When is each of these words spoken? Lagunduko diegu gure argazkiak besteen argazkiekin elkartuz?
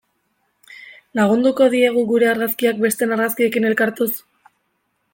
Lagunduko 1.19 1.69
diegu 1.75 2.05
gure 2.13 2.31
argazkiak 2.31 2.83
besteen 2.89 3.17
argazkiekin 3.19 3.73
elkartuz? 3.73 4.13